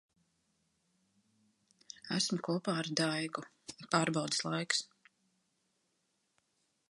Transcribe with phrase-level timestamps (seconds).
[2.15, 3.45] Esmu kopā ar Daigu.
[3.97, 4.83] Pārbaudes laiks.